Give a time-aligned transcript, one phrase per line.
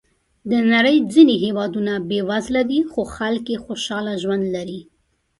[0.51, 4.81] د نړۍ ځینې هېوادونه بېوزله دي، خو خلک یې خوشحاله ژوند لري.